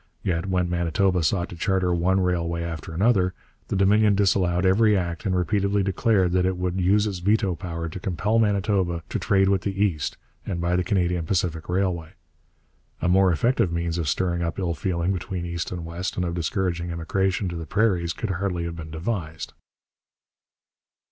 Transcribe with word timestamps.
Yet 0.23 0.47
when 0.47 0.67
Manitoba 0.67 1.21
sought 1.21 1.49
to 1.49 1.55
charter 1.55 1.93
one 1.93 2.21
railway 2.21 2.63
after 2.63 2.91
another, 2.91 3.35
the 3.67 3.75
Dominion 3.75 4.15
disallowed 4.15 4.65
every 4.65 4.97
act 4.97 5.27
and 5.27 5.35
repeatedly 5.35 5.83
declared 5.83 6.31
that 6.31 6.43
it 6.43 6.57
would 6.57 6.81
use 6.81 7.05
its 7.05 7.19
veto 7.19 7.53
power 7.55 7.87
to 7.87 7.99
compel 7.99 8.39
Manitoba 8.39 9.03
to 9.09 9.19
trade 9.19 9.47
with 9.47 9.61
the 9.61 9.79
East 9.83 10.17
and 10.43 10.59
by 10.59 10.75
the 10.75 10.83
Canadian 10.83 11.27
Pacific 11.27 11.69
Railway. 11.69 12.13
A 12.99 13.07
more 13.07 13.31
effective 13.31 13.71
means 13.71 13.99
of 13.99 14.09
stirring 14.09 14.41
up 14.41 14.57
ill 14.57 14.73
feeling 14.73 15.13
between 15.13 15.45
East 15.45 15.71
and 15.71 15.85
West 15.85 16.15
and 16.15 16.25
of 16.25 16.33
discouraging 16.33 16.89
immigration 16.89 17.47
to 17.49 17.55
the 17.55 17.67
prairies 17.67 18.11
could 18.11 18.31
hardly 18.31 18.63
have 18.63 18.75
been 18.75 18.89
devised. 18.89 19.53